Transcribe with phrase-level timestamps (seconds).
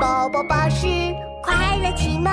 [0.00, 0.86] 宝宝巴士
[1.42, 2.32] 快乐启蒙。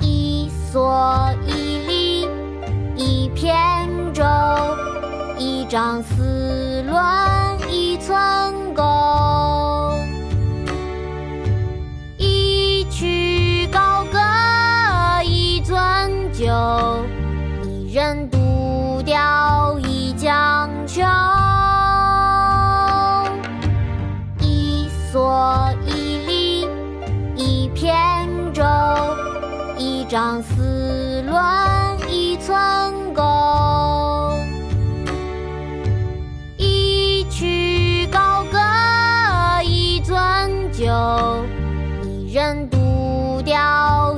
[0.00, 2.28] 一蓑一笠，
[2.94, 3.52] 一扁
[4.12, 4.22] 舟，
[5.38, 7.35] 一张丝纶，
[16.36, 16.44] 酒，
[17.64, 21.00] 一人独钓一江秋。
[24.38, 26.68] 一蓑一笠，
[27.36, 28.62] 一扁舟，
[29.78, 32.54] 一张丝纶，一寸
[33.14, 34.34] 钩。
[36.58, 38.58] 一曲高歌
[39.64, 40.84] 一樽酒，
[42.04, 44.15] 一人独钓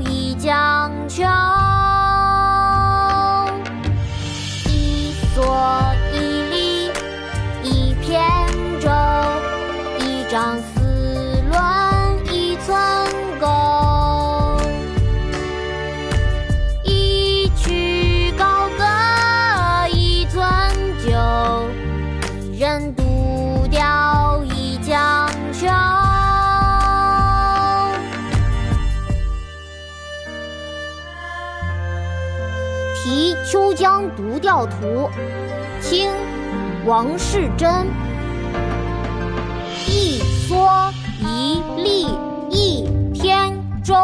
[10.31, 10.81] 张丝
[11.51, 12.77] 纶，一寸
[13.41, 14.61] 钩。
[16.85, 18.85] 一曲高歌
[19.91, 20.37] 一樽
[21.03, 21.17] 酒，
[22.53, 25.67] 一人独钓一江秋。
[33.03, 35.09] 题《秋江独钓图》
[35.81, 36.11] 清·
[36.85, 37.87] 王士祯。
[41.77, 42.07] 立
[42.51, 43.53] 一天
[43.83, 43.95] 舟，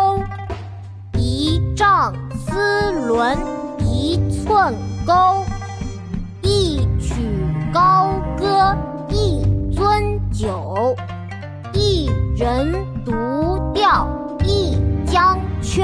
[1.17, 3.37] 一丈丝纶
[3.81, 4.75] 一寸
[5.06, 5.45] 钩。
[6.43, 7.15] 一曲
[7.73, 8.77] 高歌
[9.09, 9.43] 一
[9.75, 10.95] 樽酒，
[11.73, 12.73] 一人
[13.05, 13.12] 独
[13.73, 14.09] 钓
[14.45, 15.83] 一江秋